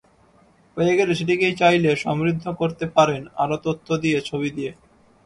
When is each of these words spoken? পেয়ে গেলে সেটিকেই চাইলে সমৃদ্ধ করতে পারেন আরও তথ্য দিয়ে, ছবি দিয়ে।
পেয়ে 0.77 0.97
গেলে 0.99 1.13
সেটিকেই 1.19 1.53
চাইলে 1.61 1.89
সমৃদ্ধ 2.03 2.45
করতে 2.59 2.85
পারেন 2.95 3.21
আরও 3.43 3.57
তথ্য 3.65 3.87
দিয়ে, 4.03 4.19
ছবি 4.29 4.49
দিয়ে। 4.57 4.71